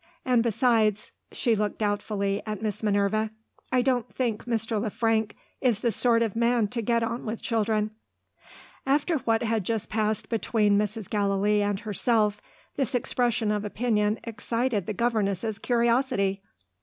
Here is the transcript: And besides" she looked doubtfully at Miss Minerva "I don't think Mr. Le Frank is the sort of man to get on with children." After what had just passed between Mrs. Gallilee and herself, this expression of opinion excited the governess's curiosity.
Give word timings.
And 0.25 0.41
besides" 0.41 1.11
she 1.31 1.55
looked 1.55 1.77
doubtfully 1.77 2.41
at 2.47 2.59
Miss 2.63 2.81
Minerva 2.81 3.29
"I 3.71 3.83
don't 3.83 4.11
think 4.11 4.45
Mr. 4.45 4.81
Le 4.81 4.89
Frank 4.89 5.35
is 5.61 5.81
the 5.81 5.91
sort 5.91 6.23
of 6.23 6.35
man 6.35 6.69
to 6.69 6.81
get 6.81 7.03
on 7.03 7.23
with 7.23 7.39
children." 7.39 7.91
After 8.87 9.19
what 9.19 9.43
had 9.43 9.63
just 9.63 9.89
passed 9.89 10.27
between 10.27 10.75
Mrs. 10.75 11.07
Gallilee 11.07 11.61
and 11.61 11.81
herself, 11.81 12.41
this 12.77 12.95
expression 12.95 13.51
of 13.51 13.63
opinion 13.63 14.19
excited 14.23 14.87
the 14.87 14.93
governess's 14.93 15.59
curiosity. 15.59 16.41